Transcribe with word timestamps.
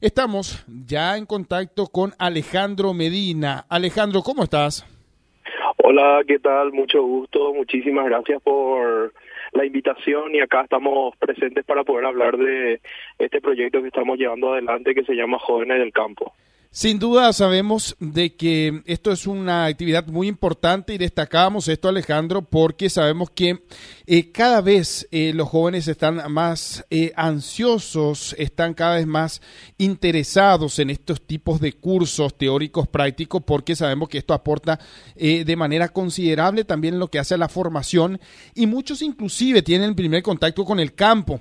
Estamos 0.00 0.64
ya 0.86 1.16
en 1.16 1.26
contacto 1.26 1.88
con 1.88 2.12
Alejandro 2.20 2.94
Medina. 2.94 3.64
Alejandro, 3.68 4.22
¿cómo 4.22 4.44
estás? 4.44 4.86
Hola, 5.78 6.20
¿qué 6.24 6.38
tal? 6.38 6.72
Mucho 6.72 7.02
gusto. 7.02 7.52
Muchísimas 7.52 8.04
gracias 8.04 8.40
por 8.40 9.12
la 9.50 9.64
invitación 9.64 10.36
y 10.36 10.40
acá 10.40 10.62
estamos 10.62 11.16
presentes 11.16 11.64
para 11.64 11.82
poder 11.82 12.06
hablar 12.06 12.36
de 12.36 12.80
este 13.18 13.40
proyecto 13.40 13.82
que 13.82 13.88
estamos 13.88 14.16
llevando 14.18 14.52
adelante 14.52 14.94
que 14.94 15.02
se 15.02 15.14
llama 15.14 15.40
Jóvenes 15.40 15.80
del 15.80 15.92
Campo. 15.92 16.32
Sin 16.70 16.98
duda 16.98 17.32
sabemos 17.32 17.96
de 17.98 18.36
que 18.36 18.82
esto 18.84 19.10
es 19.10 19.26
una 19.26 19.64
actividad 19.64 20.06
muy 20.06 20.28
importante 20.28 20.92
y 20.92 20.98
destacamos 20.98 21.66
esto, 21.66 21.88
Alejandro, 21.88 22.42
porque 22.42 22.90
sabemos 22.90 23.30
que 23.30 23.62
eh, 24.06 24.30
cada 24.30 24.60
vez 24.60 25.08
eh, 25.10 25.32
los 25.34 25.48
jóvenes 25.48 25.88
están 25.88 26.30
más 26.30 26.84
eh, 26.90 27.12
ansiosos, 27.16 28.36
están 28.38 28.74
cada 28.74 28.96
vez 28.96 29.06
más 29.06 29.40
interesados 29.78 30.78
en 30.78 30.90
estos 30.90 31.22
tipos 31.22 31.58
de 31.58 31.72
cursos 31.72 32.36
teóricos 32.36 32.86
prácticos, 32.86 33.42
porque 33.44 33.74
sabemos 33.74 34.10
que 34.10 34.18
esto 34.18 34.34
aporta 34.34 34.78
de 35.16 35.56
manera 35.56 35.88
considerable 35.88 36.64
también 36.64 36.98
lo 36.98 37.08
que 37.08 37.18
hace 37.18 37.34
a 37.34 37.38
la 37.38 37.48
formación 37.48 38.20
y 38.54 38.66
muchos 38.66 39.02
inclusive 39.02 39.62
tienen 39.62 39.90
el 39.90 39.96
primer 39.96 40.22
contacto 40.22 40.64
con 40.64 40.78
el 40.78 40.94
campo. 40.94 41.40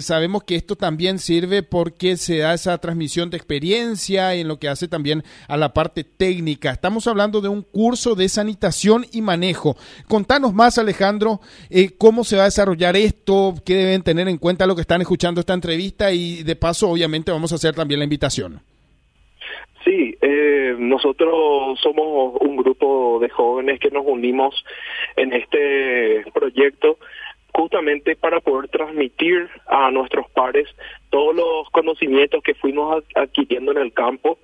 sabemos 0.00 0.42
que 0.44 0.56
esto 0.56 0.76
también 0.76 1.18
sirve 1.18 1.62
porque 1.62 2.16
se 2.16 2.38
da 2.38 2.54
esa 2.54 2.76
transmisión 2.78 3.30
de 3.30 3.36
experiencia 3.36 4.34
en 4.34 4.48
lo 4.48 4.58
que 4.58 4.61
hace 4.68 4.88
también 4.88 5.22
a 5.48 5.56
la 5.56 5.72
parte 5.72 6.04
técnica. 6.04 6.70
Estamos 6.70 7.06
hablando 7.06 7.40
de 7.40 7.48
un 7.48 7.62
curso 7.62 8.14
de 8.14 8.28
sanitación 8.28 9.06
y 9.12 9.22
manejo. 9.22 9.76
Contanos 10.08 10.54
más, 10.54 10.78
Alejandro, 10.78 11.40
eh, 11.70 11.90
cómo 11.96 12.24
se 12.24 12.36
va 12.36 12.42
a 12.42 12.46
desarrollar 12.46 12.96
esto, 12.96 13.54
qué 13.64 13.74
deben 13.74 14.02
tener 14.02 14.28
en 14.28 14.38
cuenta 14.38 14.66
lo 14.66 14.74
que 14.74 14.82
están 14.82 15.00
escuchando 15.00 15.40
esta 15.40 15.54
entrevista 15.54 16.12
y 16.12 16.42
de 16.42 16.56
paso, 16.56 16.90
obviamente, 16.90 17.32
vamos 17.32 17.52
a 17.52 17.56
hacer 17.56 17.74
también 17.74 18.00
la 18.00 18.04
invitación. 18.04 18.60
Sí, 19.84 20.16
eh, 20.20 20.76
nosotros 20.78 21.78
somos 21.80 22.36
un 22.40 22.56
grupo 22.56 23.18
de 23.20 23.28
jóvenes 23.28 23.80
que 23.80 23.90
nos 23.90 24.04
unimos 24.06 24.64
en 25.16 25.32
este 25.32 26.24
proyecto 26.32 26.98
justamente 27.52 28.16
para 28.16 28.40
poder 28.40 28.68
transmitir 28.70 29.48
a 29.66 29.90
nuestros 29.90 30.30
pares 30.30 30.68
todos 31.10 31.34
los 31.34 31.68
conocimientos 31.70 32.42
que 32.42 32.54
fuimos 32.54 33.04
adquiriendo 33.14 33.72
en 33.72 33.78
el 33.78 33.92
campo 33.92 34.38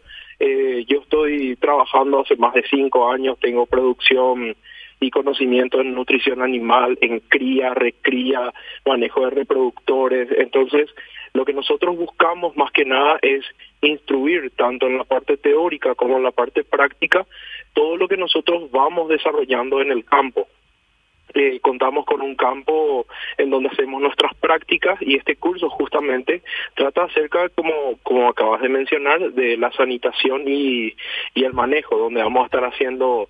eh, 0.49 0.85
yo 0.87 1.01
estoy 1.01 1.57
trabajando 1.57 2.21
hace 2.21 2.37
más 2.37 2.55
de 2.55 2.65
cinco 2.69 3.11
años, 3.11 3.39
tengo 3.41 3.67
producción 3.67 4.57
y 5.01 5.11
conocimiento 5.11 5.81
en 5.81 5.95
nutrición 5.95 6.43
animal, 6.43 6.99
en 7.01 7.21
cría, 7.21 7.75
recría, 7.75 8.53
manejo 8.85 9.25
de 9.25 9.31
reproductores. 9.31 10.29
Entonces, 10.37 10.91
lo 11.35 11.45
que 11.45 11.53
nosotros 11.53 11.97
buscamos 11.97 12.57
más 12.57 12.73
que 12.73 12.85
nada 12.85 13.19
es 13.23 13.45
instruir 13.81 14.51
tanto 14.57 14.87
en 14.87 14.99
la 14.99 15.05
parte 15.05 15.37
teórica 15.37 15.95
como 15.95 16.17
en 16.17 16.25
la 16.25 16.33
parte 16.33 16.65
práctica 16.65 17.27
todo 17.75 17.97
lo 17.97 18.09
que 18.09 18.17
nosotros 18.17 18.71
vamos 18.73 19.09
desarrollando 19.09 19.81
en 19.81 19.93
el 19.93 20.05
campo. 20.05 20.49
Eh, 21.35 21.61
contamos 21.61 22.05
con 22.07 22.21
un 22.21 22.35
campo 22.35 23.07
en 23.37 23.51
donde 23.51 23.69
hacemos 23.69 24.01
nuestras 24.01 24.35
prácticas 24.37 24.99
y 25.03 25.17
este 25.17 25.37
curso 25.37 25.69
justamente 25.69 26.43
trata 26.75 27.05
acerca, 27.05 27.49
como, 27.51 27.99
como 28.03 28.29
acabas 28.29 28.63
de 28.63 28.69
mencionar, 28.69 29.33
de 29.33 29.57
la 29.57 29.71
sanitación 29.73 30.45
y, 30.47 30.95
y 31.35 31.45
el 31.45 31.53
manejo, 31.53 31.97
donde 31.99 32.23
vamos 32.23 32.43
a 32.43 32.47
estar 32.47 32.65
haciendo 32.65 33.29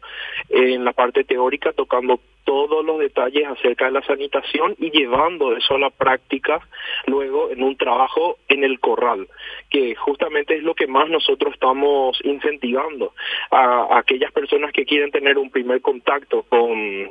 eh, 0.48 0.74
en 0.74 0.84
la 0.84 0.92
parte 0.92 1.24
teórica, 1.24 1.72
tocando 1.72 2.20
todos 2.48 2.82
los 2.82 2.98
detalles 2.98 3.46
acerca 3.46 3.84
de 3.84 3.90
la 3.90 4.02
sanitación 4.02 4.74
y 4.78 4.90
llevando 4.90 5.54
eso 5.54 5.74
a 5.74 5.78
la 5.78 5.90
práctica 5.90 6.60
luego 7.06 7.50
en 7.50 7.62
un 7.62 7.76
trabajo 7.76 8.38
en 8.48 8.64
el 8.64 8.80
corral, 8.80 9.28
que 9.68 9.94
justamente 9.94 10.56
es 10.56 10.62
lo 10.62 10.74
que 10.74 10.86
más 10.86 11.10
nosotros 11.10 11.52
estamos 11.52 12.18
incentivando 12.24 13.12
a 13.50 13.98
aquellas 13.98 14.32
personas 14.32 14.72
que 14.72 14.86
quieren 14.86 15.10
tener 15.10 15.36
un 15.36 15.50
primer 15.50 15.82
contacto 15.82 16.44
con 16.44 17.10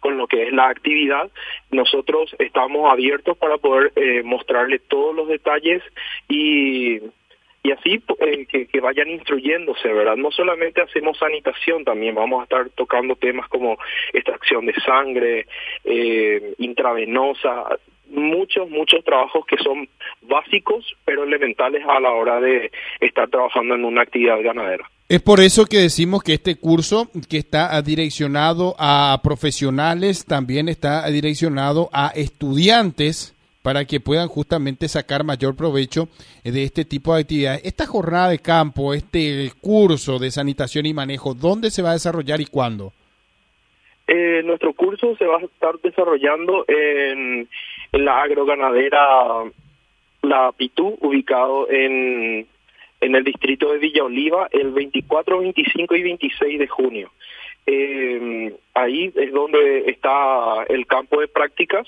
con 0.00 0.16
lo 0.18 0.26
que 0.26 0.44
es 0.44 0.52
la 0.52 0.68
actividad, 0.68 1.30
nosotros 1.70 2.34
estamos 2.38 2.90
abiertos 2.90 3.36
para 3.36 3.58
poder 3.58 3.92
eh, 3.96 4.22
mostrarle 4.22 4.78
todos 4.78 5.14
los 5.14 5.28
detalles 5.28 5.82
y 6.28 7.00
y 7.62 7.72
así 7.72 8.02
eh, 8.20 8.46
que, 8.46 8.80
vayan 8.80 9.10
instruyéndose, 9.10 9.88
¿verdad? 9.88 10.16
No 10.16 10.30
solamente 10.30 10.80
hacemos 10.80 11.18
sanitación, 11.18 11.84
también 11.84 12.14
vamos 12.14 12.40
a 12.40 12.44
estar 12.44 12.70
tocando 12.70 13.16
temas 13.16 13.48
como 13.48 13.78
extracción 14.12 14.66
de 14.66 14.74
sangre, 14.80 15.46
eh, 15.84 16.54
intravenosa, 16.58 17.66
muchos, 18.08 18.68
muchos 18.70 19.04
trabajos 19.04 19.44
que 19.46 19.56
son 19.58 19.88
básicos, 20.22 20.84
pero 21.04 21.24
elementales 21.24 21.84
a 21.86 22.00
la 22.00 22.12
hora 22.12 22.40
de 22.40 22.70
estar 23.00 23.28
trabajando 23.28 23.74
en 23.74 23.84
una 23.84 24.02
actividad 24.02 24.40
ganadera. 24.42 24.90
Es 25.08 25.20
por 25.20 25.40
eso 25.40 25.66
que 25.66 25.78
decimos 25.78 26.22
que 26.22 26.34
este 26.34 26.56
curso 26.56 27.08
que 27.28 27.38
está 27.38 27.80
direccionado 27.82 28.74
a 28.78 29.20
profesionales 29.22 30.24
también 30.24 30.68
está 30.68 31.06
direccionado 31.10 31.90
a 31.92 32.12
estudiantes 32.14 33.34
para 33.62 33.84
que 33.84 34.00
puedan 34.00 34.28
justamente 34.28 34.88
sacar 34.88 35.24
mayor 35.24 35.56
provecho 35.56 36.08
de 36.44 36.62
este 36.62 36.84
tipo 36.84 37.14
de 37.14 37.22
actividades. 37.22 37.64
Esta 37.64 37.86
jornada 37.86 38.30
de 38.30 38.38
campo, 38.38 38.94
este 38.94 39.50
curso 39.60 40.18
de 40.18 40.30
sanitación 40.30 40.86
y 40.86 40.94
manejo, 40.94 41.34
¿dónde 41.34 41.70
se 41.70 41.82
va 41.82 41.90
a 41.90 41.94
desarrollar 41.94 42.40
y 42.40 42.46
cuándo? 42.46 42.92
Eh, 44.06 44.42
nuestro 44.44 44.72
curso 44.72 45.16
se 45.16 45.26
va 45.26 45.36
a 45.38 45.44
estar 45.44 45.78
desarrollando 45.82 46.64
en, 46.66 47.48
la 47.92 48.22
agroganadera 48.22 49.44
La 50.22 50.52
Pitú, 50.52 50.98
ubicado 51.00 51.70
en 51.70 52.46
en 53.00 53.14
el 53.14 53.24
distrito 53.24 53.72
de 53.72 53.78
Villa 53.78 54.04
Oliva 54.04 54.48
el 54.52 54.70
24, 54.72 55.40
25 55.40 55.96
y 55.96 56.02
26 56.02 56.58
de 56.58 56.68
junio. 56.68 57.10
Eh, 57.66 58.54
ahí 58.74 59.12
es 59.14 59.32
donde 59.32 59.90
está 59.90 60.64
el 60.68 60.86
campo 60.86 61.20
de 61.20 61.28
prácticas. 61.28 61.86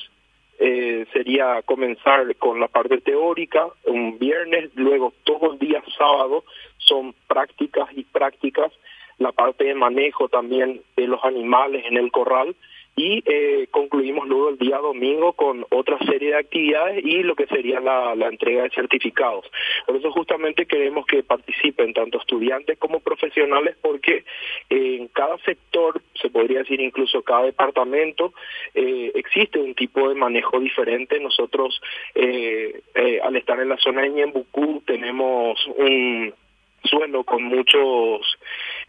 Eh, 0.58 1.06
sería 1.12 1.62
comenzar 1.62 2.36
con 2.36 2.60
la 2.60 2.68
parte 2.68 2.98
teórica 2.98 3.66
un 3.84 4.18
viernes, 4.18 4.70
luego 4.74 5.12
todo 5.24 5.52
el 5.52 5.58
día 5.58 5.82
sábado 5.96 6.44
son 6.78 7.14
prácticas 7.26 7.88
y 7.96 8.04
prácticas, 8.04 8.72
la 9.18 9.32
parte 9.32 9.64
de 9.64 9.74
manejo 9.74 10.28
también 10.28 10.82
de 10.96 11.06
los 11.06 11.24
animales 11.24 11.84
en 11.86 11.96
el 11.96 12.10
corral 12.12 12.54
y 12.94 13.22
eh, 13.25 13.69
concluimos 13.70 14.28
luego 14.28 14.50
el 14.50 14.58
día 14.58 14.76
domingo 14.76 15.32
con 15.32 15.64
otra 15.70 15.98
serie 16.00 16.30
de 16.30 16.38
actividades 16.38 17.03
y 17.04 17.22
lo 17.22 17.34
que 17.34 17.47
sería 17.47 17.80
la, 17.80 18.12
entrega 18.28 18.64
de 18.64 18.70
certificados. 18.70 19.50
Por 19.86 19.97
eso 19.97 20.10
justamente 20.12 20.66
queremos 20.66 21.06
que 21.06 21.22
participen 21.22 21.94
tanto 21.94 22.19
estudiantes 22.19 22.78
como 22.78 23.00
profesionales 23.00 23.76
porque 23.80 24.25
en 24.69 25.08
cada 25.08 25.38
sector, 25.38 26.03
se 26.20 26.30
podría 26.30 26.60
decir 26.60 26.80
incluso 26.80 27.22
cada 27.22 27.44
departamento, 27.44 28.32
eh, 28.75 29.10
existe 29.14 29.59
un 29.59 29.74
tipo 29.74 30.09
de 30.09 30.14
manejo 30.14 30.60
diferente. 30.60 31.19
Nosotros 31.19 31.80
eh, 32.14 32.82
al 33.22 33.36
estar 33.36 33.59
en 33.60 33.70
la 33.70 33.78
zona 33.78 34.03
de 34.03 34.10
Ñembucú 34.10 34.82
tenemos 34.86 35.59
un 35.76 36.34
suelo 36.84 37.24
con 37.24 37.44
muchos 37.44 38.20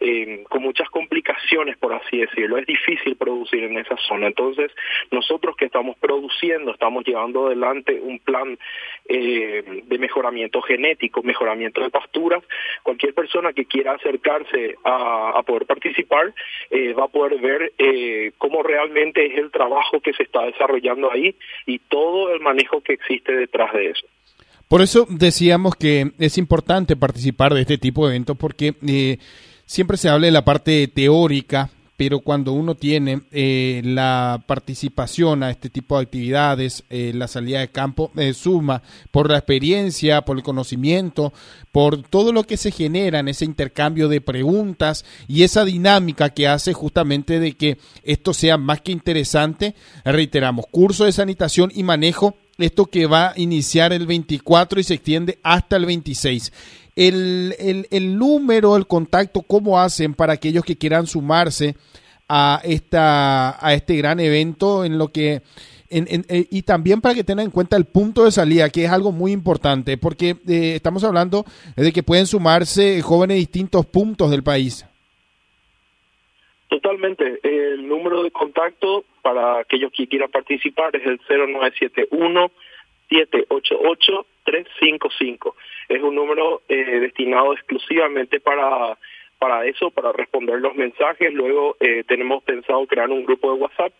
eh, 0.00 0.44
con 0.48 0.62
muchas 0.62 0.88
complicaciones 0.90 1.76
por 1.78 1.92
así 1.92 2.18
decirlo. 2.18 2.58
Es 2.58 2.66
difícil 2.66 3.16
producir 3.16 3.64
en 3.64 3.78
esa 3.78 3.96
zona. 4.08 4.28
Entonces 4.28 4.70
nosotros 5.10 5.56
que 5.56 5.66
estamos 5.66 5.96
produciendo 5.98 6.72
estamos 6.72 7.04
llevando 7.04 7.46
adelante 7.46 8.00
un 8.00 8.18
plan 8.18 8.58
eh, 9.08 9.82
de 9.84 9.98
mejoramiento 9.98 10.62
genético 10.62 11.22
mejoramiento 11.22 11.82
de 11.82 11.90
pasturas. 11.90 12.42
Cualquier 12.82 13.14
persona 13.14 13.52
que 13.52 13.66
quiera 13.66 13.92
acercarse 13.92 14.76
a, 14.84 15.42
poder 15.46 15.66
participar 15.66 16.32
eh, 16.70 16.94
va 16.94 17.04
a 17.04 17.08
poder 17.08 17.38
ver 17.38 17.72
cómo 18.38 18.62
realmente 18.62 19.26
es 19.26 19.38
el 19.38 19.50
trabajo 19.50 20.00
que 20.00 20.12
se 20.14 20.22
está 20.22 20.44
desarrollando 20.46 21.10
ahí 21.10 21.34
y 21.66 21.78
todo 21.78 22.32
el 22.32 22.40
manejo 22.40 22.80
que 22.80 22.94
existe 22.94 23.32
detrás 23.32 23.72
de 23.72 23.90
eso. 23.90 24.06
Por 24.68 24.80
eso 24.82 25.06
decíamos 25.08 25.76
que 25.76 26.12
es 26.18 26.38
importante 26.38 26.96
participar 26.96 27.54
de 27.54 27.60
este 27.60 27.78
tipo 27.78 28.06
de 28.06 28.14
eventos 28.14 28.36
porque 28.36 28.74
eh, 28.86 29.18
siempre 29.66 29.96
se 29.96 30.08
habla 30.08 30.26
de 30.26 30.32
la 30.32 30.44
parte 30.44 30.88
teórica, 30.88 31.70
pero 31.96 32.20
cuando 32.20 32.52
uno 32.52 32.74
tiene 32.74 33.22
eh, 33.30 33.80
la 33.84 34.42
participación 34.46 35.44
a 35.44 35.50
este 35.50 35.70
tipo 35.70 35.96
de 35.96 36.02
actividades, 36.02 36.82
eh, 36.90 37.12
la 37.14 37.28
salida 37.28 37.60
de 37.60 37.68
campo, 37.68 38.10
suma 38.34 38.82
por 39.12 39.30
la 39.30 39.38
experiencia, 39.38 40.22
por 40.22 40.36
el 40.36 40.42
conocimiento, 40.42 41.32
por 41.70 42.02
todo 42.02 42.32
lo 42.32 42.44
que 42.44 42.56
se 42.56 42.72
genera 42.72 43.20
en 43.20 43.28
ese 43.28 43.44
intercambio 43.44 44.08
de 44.08 44.20
preguntas 44.20 45.04
y 45.28 45.44
esa 45.44 45.64
dinámica 45.64 46.30
que 46.30 46.48
hace 46.48 46.72
justamente 46.72 47.38
de 47.38 47.52
que 47.52 47.78
esto 48.02 48.34
sea 48.34 48.58
más 48.58 48.80
que 48.80 48.90
interesante. 48.90 49.76
Reiteramos, 50.04 50.66
curso 50.70 51.04
de 51.04 51.12
sanitación 51.12 51.70
y 51.72 51.84
manejo 51.84 52.34
esto 52.58 52.86
que 52.86 53.06
va 53.06 53.30
a 53.30 53.34
iniciar 53.36 53.92
el 53.92 54.06
24 54.06 54.80
y 54.80 54.84
se 54.84 54.94
extiende 54.94 55.38
hasta 55.42 55.76
el 55.76 55.86
26. 55.86 56.52
El, 56.96 57.54
el, 57.58 57.86
el 57.90 58.18
número, 58.18 58.76
el 58.76 58.86
contacto, 58.86 59.42
¿cómo 59.42 59.80
hacen 59.80 60.14
para 60.14 60.34
aquellos 60.34 60.64
que 60.64 60.78
quieran 60.78 61.06
sumarse 61.06 61.74
a, 62.28 62.60
esta, 62.64 63.64
a 63.64 63.74
este 63.74 63.96
gran 63.96 64.20
evento 64.20 64.84
en 64.84 64.98
lo 64.98 65.08
que 65.08 65.42
eh, 65.90 66.46
y 66.50 66.62
también 66.62 67.00
para 67.00 67.14
que 67.14 67.22
tengan 67.22 67.46
en 67.46 67.50
cuenta 67.52 67.76
el 67.76 67.84
punto 67.84 68.24
de 68.24 68.32
salida, 68.32 68.70
que 68.70 68.84
es 68.84 68.90
algo 68.90 69.12
muy 69.12 69.30
importante, 69.32 69.96
porque 69.96 70.30
eh, 70.48 70.74
estamos 70.74 71.04
hablando 71.04 71.44
de 71.76 71.92
que 71.92 72.02
pueden 72.02 72.26
sumarse 72.26 73.00
jóvenes 73.02 73.36
de 73.36 73.40
distintos 73.40 73.86
puntos 73.86 74.30
del 74.30 74.42
país. 74.42 74.84
Totalmente. 76.68 77.38
El 77.44 77.86
número 77.86 78.24
de 78.24 78.32
contacto 78.32 79.04
para 79.22 79.60
aquellos 79.60 79.92
que 79.92 80.08
quieran 80.08 80.30
participar 80.30 80.96
es 80.96 81.06
el 81.06 81.20
0971 81.28 82.50
788 83.08 84.26
355. 84.62 85.56
Es 85.88 86.02
un 86.02 86.14
número 86.14 86.62
eh, 86.68 87.00
destinado 87.00 87.52
exclusivamente 87.52 88.40
para 88.40 88.96
para 89.36 89.66
eso, 89.66 89.90
para 89.90 90.12
responder 90.12 90.58
los 90.60 90.74
mensajes. 90.74 91.32
Luego 91.34 91.76
eh, 91.80 92.04
tenemos 92.06 92.42
pensado 92.44 92.86
crear 92.86 93.10
un 93.10 93.24
grupo 93.24 93.52
de 93.52 93.60
WhatsApp 93.60 93.92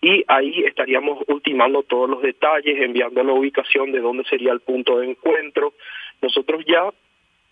y 0.00 0.22
ahí 0.28 0.64
estaríamos 0.64 1.24
ultimando 1.26 1.82
todos 1.82 2.08
los 2.08 2.22
detalles, 2.22 2.80
enviando 2.80 3.24
la 3.24 3.32
ubicación 3.32 3.90
de 3.90 4.00
dónde 4.00 4.22
sería 4.24 4.52
el 4.52 4.60
punto 4.60 4.98
de 4.98 5.10
encuentro. 5.10 5.72
Nosotros 6.20 6.64
ya 6.66 6.90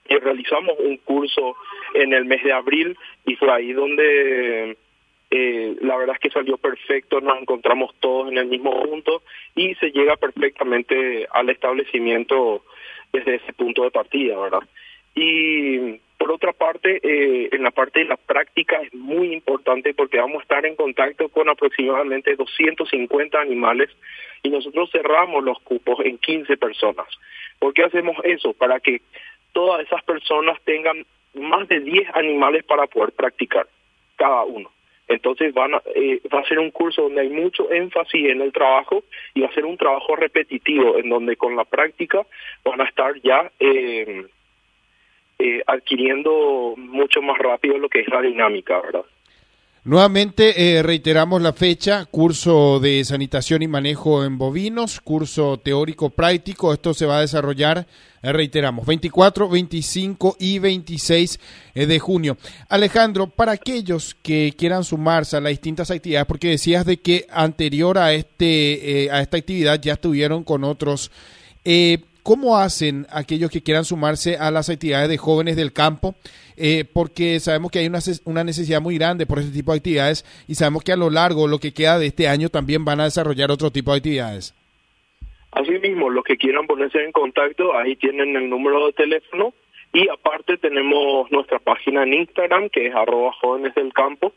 eh, 0.09 0.19
realizamos 0.21 0.77
un 0.79 0.97
curso 0.99 1.57
en 1.95 2.13
el 2.13 2.25
mes 2.25 2.45
de 2.45 2.53
abril 2.53 2.97
y 3.27 3.35
fue 3.35 3.51
ahí 3.51 3.73
donde 3.73 4.77
eh, 5.31 5.77
la 5.81 5.97
verdad 5.97 6.17
es 6.17 6.21
que 6.21 6.31
salió 6.31 6.57
perfecto, 6.59 7.21
nos 7.21 7.41
encontramos 7.41 7.95
todos 8.01 8.31
en 8.31 8.39
el 8.39 8.47
mismo 8.47 8.83
punto 8.83 9.23
y 9.55 9.75
se 9.77 9.93
llega 9.93 10.17
perfectamente 10.17 11.27
al 11.33 11.49
establecimiento 11.51 12.65
desde 13.13 13.37
ese 13.37 13.53
punto 13.53 13.85
de 13.85 13.91
partida, 13.91 14.39
¿verdad? 14.39 14.63
Y 15.15 16.01
por 16.19 16.33
otra 16.33 16.53
parte, 16.53 17.01
eh, 17.03 17.49
en 17.53 17.63
la 17.63 17.71
parte 17.71 18.01
de 18.01 18.07
la 18.07 18.17
práctica 18.17 18.81
es 18.83 18.93
muy 18.93 19.33
importante 19.33 19.95
porque 19.95 20.19
vamos 20.19 20.41
a 20.41 20.43
estar 20.43 20.67
en 20.67 20.77
contacto 20.77 21.29
con 21.29 21.49
aproximadamente 21.49 22.37
250 22.37 23.41
animales 23.41 23.91
y 24.43 24.51
nosotros 24.51 24.91
cerramos 24.91 25.45
los 25.45 25.59
cupos 25.61 26.01
en 26.05 26.19
15 26.19 26.57
personas. 26.57 27.07
¿Por 27.59 27.73
qué 27.73 27.85
hacemos 27.85 28.17
eso? 28.25 28.53
Para 28.53 28.81
que 28.81 29.01
todas 29.53 29.83
esas 29.87 30.03
personas 30.05 30.61
tengan 30.65 31.07
más 31.35 31.69
de 31.69 31.81
10 31.81 32.15
animales 32.15 32.65
para 32.65 32.87
poder 32.87 33.13
practicar, 33.13 33.67
cada 34.17 34.43
uno. 34.45 34.71
Entonces 35.11 35.53
van 35.53 35.73
eh, 35.97 36.21
va 36.33 36.39
a 36.39 36.45
ser 36.45 36.61
un 36.61 36.71
curso 36.71 37.03
donde 37.03 37.23
hay 37.23 37.31
mucho 37.31 37.71
énfasis 37.71 38.31
en 38.31 38.41
el 38.41 38.53
trabajo 38.53 39.03
y 39.35 39.41
va 39.41 39.49
a 39.49 39.55
ser 39.55 39.65
un 39.65 39.77
trabajo 39.77 40.15
repetitivo 40.15 40.99
en 40.99 41.09
donde 41.09 41.37
con 41.37 41.57
la 41.57 41.65
práctica 41.65 42.25
van 42.65 42.81
a 42.81 42.85
estar 42.85 43.21
ya 43.21 43.51
eh, 43.59 44.25
eh, 45.41 45.63
adquiriendo 45.67 46.75
mucho 46.77 47.23
más 47.23 47.39
rápido 47.39 47.77
lo 47.77 47.89
que 47.89 48.03
es 48.03 48.09
la 48.09 48.23
dinámica, 48.23 48.81
¿verdad? 48.81 49.05
Nuevamente 49.83 50.77
eh, 50.77 50.83
reiteramos 50.83 51.41
la 51.41 51.55
fecha, 51.55 52.05
curso 52.05 52.81
de 52.81 53.03
sanitación 53.03 53.63
y 53.63 53.69
manejo 53.69 54.25
en 54.25 54.37
bovinos, 54.37 55.01
curso 55.01 55.59
teórico 55.59 56.11
práctico, 56.11 56.75
esto 56.75 56.93
se 56.93 57.07
va 57.07 57.17
a 57.17 57.23
desarrollar, 57.23 57.87
eh, 58.23 58.31
reiteramos, 58.31 58.85
24, 58.85 59.49
25 59.49 60.37
y 60.39 60.59
26 60.59 61.41
de 61.75 61.99
junio. 61.99 62.37
Alejandro, 62.69 63.29
para 63.29 63.53
aquellos 63.53 64.15
que 64.23 64.55
quieran 64.55 64.85
sumarse 64.85 65.39
a 65.39 65.41
las 65.41 65.51
distintas 65.51 65.91
actividades, 65.91 66.27
porque 66.27 66.49
decías 66.49 66.85
de 66.85 66.99
que 66.99 67.27
anterior 67.31 67.97
a, 67.97 68.13
este, 68.13 69.09
a 69.11 69.23
esta 69.23 69.39
actividad 69.39 69.81
ya 69.81 69.95
estuvieron 69.95 70.45
con 70.45 70.63
otros, 70.63 71.11
eh, 71.65 72.01
¿Cómo 72.23 72.59
hacen 72.59 73.07
aquellos 73.11 73.51
que 73.51 73.63
quieran 73.63 73.85
sumarse 73.85 74.37
a 74.37 74.51
las 74.51 74.69
actividades 74.69 75.09
de 75.09 75.17
jóvenes 75.17 75.57
del 75.57 75.73
campo? 75.73 76.15
Eh, 76.57 76.85
porque 76.93 77.41
sabemos 77.41 77.71
que 77.71 77.79
hay 77.79 77.87
una, 77.87 78.01
una, 78.25 78.45
necesidad 78.45 78.83
muy 78.83 78.99
grande 78.99 79.25
por 79.27 79.39
este 79.39 79.53
tipo 79.53 79.73
de 79.73 79.79
actividades 79.79 80.25
y 80.47 80.55
sabemos 80.57 80.85
que 80.85 80.93
a 80.93 80.97
lo 80.97 81.09
largo, 81.09 81.49
lo 81.49 81.59
que 81.59 81.73
queda 81.73 81.99
de 81.99 82.07
este 82.07 82.29
año, 82.29 82.51
también 82.51 82.85
van 82.85 83.01
a 83.01 83.05
desarrollar 83.05 83.51
otro 83.51 83.71
tipo 83.71 83.93
de 83.93 83.99
actividades. 83.99 84.55
Asimismo, 85.53 86.11
los 86.11 86.25
que 86.25 86.37
quieran 86.37 86.67
ponerse 86.67 87.03
en 87.03 87.13
contacto, 87.13 87.77
ahí 87.77 87.97
tienen 87.97 88.37
el 88.37 88.49
número 88.49 88.87
de 88.87 88.93
teléfono 88.93 89.55
y 89.93 90.09
aparte 90.09 90.59
tenemos 90.59 91.31
nuestra 91.33 91.59
página 91.59 92.05
en 92.05 92.15
Instagram 92.15 92.69
que 92.69 92.87
es 92.87 92.95
arroba 92.95 93.33
jóvenes 93.41 93.75
del 93.75 93.93
campo 93.93 94.33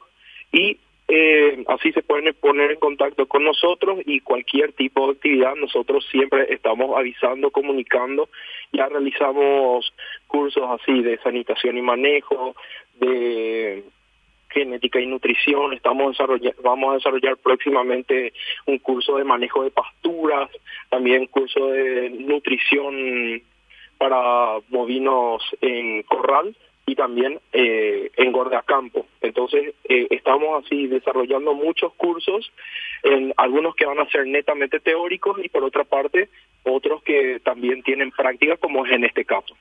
y 0.51 0.77
eh, 1.15 1.63
así 1.67 1.91
se 1.91 2.01
pueden 2.01 2.33
poner 2.33 2.71
en 2.71 2.79
contacto 2.79 3.27
con 3.27 3.43
nosotros 3.43 3.99
y 4.03 4.21
cualquier 4.21 4.73
tipo 4.73 5.05
de 5.05 5.13
actividad 5.13 5.53
nosotros 5.53 6.03
siempre 6.09 6.51
estamos 6.51 6.97
avisando, 6.97 7.51
comunicando, 7.51 8.29
ya 8.71 8.87
realizamos 8.87 9.93
cursos 10.25 10.63
así 10.71 11.03
de 11.03 11.19
sanitación 11.19 11.77
y 11.77 11.83
manejo, 11.83 12.55
de 12.95 13.83
genética 14.49 14.99
y 14.99 15.05
nutrición, 15.05 15.73
estamos 15.73 16.17
vamos 16.63 16.91
a 16.91 16.95
desarrollar 16.95 17.37
próximamente 17.37 18.33
un 18.65 18.79
curso 18.79 19.17
de 19.17 19.23
manejo 19.23 19.63
de 19.63 19.69
pasturas, 19.69 20.49
también 20.89 21.27
curso 21.27 21.67
de 21.67 22.09
nutrición 22.09 23.39
para 23.99 24.57
bovinos 24.69 25.43
en 25.61 26.01
corral 26.01 26.55
y 26.85 26.95
también 26.95 27.39
eh, 27.53 28.11
en 28.17 28.33
campo 28.65 29.05
Entonces, 29.21 29.73
eh, 29.87 30.07
estamos 30.09 30.63
así 30.63 30.87
desarrollando 30.87 31.53
muchos 31.53 31.93
cursos, 31.93 32.51
en 33.03 33.33
algunos 33.37 33.75
que 33.75 33.85
van 33.85 33.99
a 33.99 34.09
ser 34.09 34.27
netamente 34.27 34.79
teóricos 34.79 35.37
y 35.43 35.49
por 35.49 35.63
otra 35.63 35.83
parte, 35.83 36.29
otros 36.63 37.03
que 37.03 37.39
también 37.43 37.83
tienen 37.83 38.11
práctica, 38.11 38.57
como 38.57 38.85
es 38.85 38.91
en 38.93 39.05
este 39.05 39.25
caso. 39.25 39.55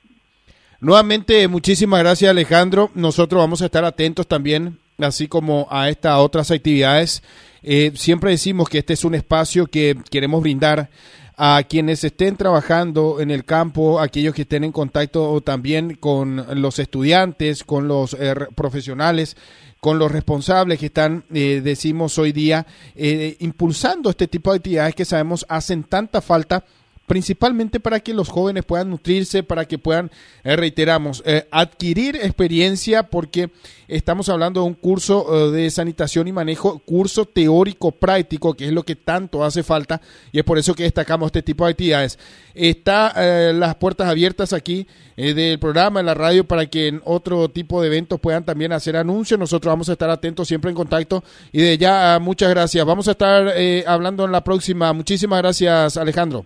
Nuevamente, 0.79 1.47
muchísimas 1.47 2.01
gracias 2.01 2.29
Alejandro. 2.29 2.89
Nosotros 2.93 3.41
vamos 3.41 3.61
a 3.61 3.65
estar 3.65 3.85
atentos 3.85 4.27
también, 4.27 4.77
así 4.97 5.27
como 5.27 5.67
a 5.71 5.89
estas 5.89 6.17
otras 6.17 6.51
actividades. 6.51 7.23
Eh, 7.63 7.91
siempre 7.95 8.31
decimos 8.31 8.67
que 8.67 8.79
este 8.79 8.93
es 8.93 9.05
un 9.05 9.15
espacio 9.15 9.65
que 9.67 9.95
queremos 10.11 10.41
brindar 10.41 10.89
a 11.35 11.63
quienes 11.63 12.03
estén 12.03 12.35
trabajando 12.35 13.19
en 13.19 13.31
el 13.31 13.43
campo, 13.43 13.99
aquellos 13.99 14.35
que 14.35 14.43
estén 14.43 14.63
en 14.63 14.71
contacto 14.71 15.41
también 15.41 15.95
con 15.95 16.61
los 16.61 16.79
estudiantes, 16.79 17.63
con 17.63 17.87
los 17.87 18.15
eh, 18.19 18.35
profesionales, 18.55 19.35
con 19.79 19.99
los 19.99 20.11
responsables 20.11 20.79
que 20.79 20.85
están, 20.87 21.25
eh, 21.33 21.61
decimos 21.63 22.17
hoy 22.17 22.31
día, 22.31 22.65
eh, 22.95 23.35
impulsando 23.39 24.09
este 24.09 24.27
tipo 24.27 24.51
de 24.51 24.57
actividades 24.57 24.95
que 24.95 25.05
sabemos 25.05 25.45
hacen 25.49 25.83
tanta 25.83 26.21
falta 26.21 26.63
principalmente 27.07 27.79
para 27.79 27.99
que 27.99 28.13
los 28.13 28.29
jóvenes 28.29 28.63
puedan 28.63 28.89
nutrirse, 28.89 29.43
para 29.43 29.65
que 29.65 29.77
puedan, 29.77 30.09
eh, 30.43 30.55
reiteramos, 30.55 31.21
eh, 31.25 31.47
adquirir 31.51 32.15
experiencia, 32.15 33.03
porque 33.03 33.49
estamos 33.87 34.29
hablando 34.29 34.61
de 34.61 34.67
un 34.67 34.73
curso 34.73 35.49
eh, 35.49 35.51
de 35.51 35.69
sanitación 35.69 36.27
y 36.27 36.31
manejo, 36.31 36.79
curso 36.79 37.25
teórico 37.25 37.91
práctico, 37.91 38.53
que 38.53 38.67
es 38.67 38.71
lo 38.71 38.83
que 38.83 38.95
tanto 38.95 39.43
hace 39.43 39.63
falta, 39.63 40.01
y 40.31 40.39
es 40.39 40.45
por 40.45 40.57
eso 40.57 40.73
que 40.73 40.83
destacamos 40.83 41.27
este 41.27 41.41
tipo 41.41 41.65
de 41.65 41.71
actividades. 41.71 42.17
Está 42.55 43.13
las 43.53 43.75
puertas 43.75 44.07
abiertas 44.07 44.53
aquí 44.53 44.85
del 45.15 45.57
programa, 45.57 45.99
en 45.99 46.05
la 46.05 46.13
radio, 46.13 46.43
para 46.43 46.67
que 46.67 46.87
en 46.87 47.01
otro 47.03 47.49
tipo 47.49 47.81
de 47.81 47.87
eventos 47.87 48.19
puedan 48.19 48.45
también 48.45 48.71
hacer 48.71 48.95
anuncios. 48.95 49.39
Nosotros 49.39 49.71
vamos 49.71 49.89
a 49.89 49.93
estar 49.93 50.09
atentos 50.11 50.47
siempre 50.47 50.69
en 50.69 50.75
contacto, 50.75 51.23
y 51.51 51.61
de 51.61 51.79
ya, 51.79 52.19
muchas 52.21 52.51
gracias. 52.51 52.85
Vamos 52.85 53.07
a 53.07 53.11
estar 53.11 53.51
hablando 53.87 54.23
en 54.25 54.31
la 54.31 54.43
próxima. 54.43 54.93
Muchísimas 54.93 55.39
gracias, 55.41 55.97
Alejandro. 55.97 56.45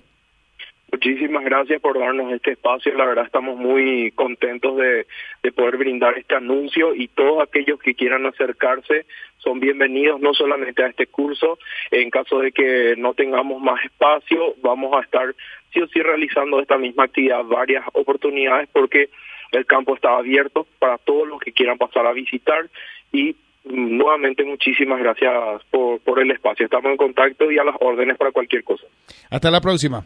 Muchísimas 0.98 1.44
gracias 1.44 1.80
por 1.80 2.00
darnos 2.00 2.34
este 2.34 2.54
espacio. 2.54 2.92
La 2.96 3.06
verdad 3.06 3.26
estamos 3.26 3.56
muy 3.56 4.10
contentos 4.16 4.78
de, 4.78 5.06
poder 5.52 5.78
brindar 5.78 6.18
este 6.18 6.34
anuncio 6.34 6.96
y 6.96 7.08
todos 7.08 7.44
aquellos 7.44 7.80
que 7.80 7.94
quieran 7.94 8.26
acercarse 8.26 9.06
son 9.38 9.60
bienvenidos 9.60 10.20
no 10.20 10.34
solamente 10.34 10.84
a 10.84 10.88
este 10.88 11.06
curso. 11.06 11.60
En 11.92 12.10
caso 12.10 12.40
de 12.40 12.52
que 12.52 12.96
no 12.98 13.14
tengamos 13.14 13.62
más 13.62 13.80
espacio, 13.86 14.56
vamos 14.64 14.92
a 14.96 15.02
estar 15.02 15.36
sí 15.72 15.82
o 15.82 15.88
sí 15.88 16.02
realizando 16.02 16.60
esta 16.60 16.80
misma 16.80 17.04
actividad 17.04 17.44
varias 17.44 17.86
oportunidades 17.94 18.68
porque 18.74 19.12
el 19.52 19.68
campo 19.68 19.94
está 19.94 20.18
abierto 20.18 20.66
para 20.80 20.98
todos 20.98 21.28
los 21.28 21.40
que 21.40 21.52
quieran 21.52 21.78
pasar 21.78 22.08
a 22.08 22.12
visitar 22.12 22.68
y 23.14 23.36
nuevamente 23.66 24.44
muchísimas 24.44 25.00
gracias 25.00 25.64
por, 25.70 26.00
por 26.00 26.20
el 26.20 26.32
espacio. 26.32 26.66
Estamos 26.66 26.90
en 26.90 26.98
contacto 26.98 27.52
y 27.52 27.60
a 27.60 27.64
las 27.64 27.76
órdenes 27.82 28.18
para 28.18 28.32
cualquier 28.32 28.64
cosa. 28.64 28.88
Hasta 29.30 29.52
la 29.52 29.62
próxima. 29.62 30.04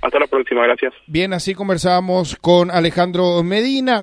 Hasta 0.00 0.18
la 0.18 0.26
próxima, 0.26 0.62
gracias. 0.62 0.92
Bien, 1.06 1.32
así 1.32 1.54
conversábamos 1.54 2.36
con 2.36 2.70
Alejandro 2.70 3.42
Medina. 3.42 3.96